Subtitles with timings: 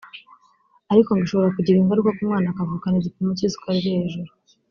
[0.91, 4.29] ariko ngo ishobora kugira ingaruka ku mwana akavukana igipimo cy’isukari kiri hejuru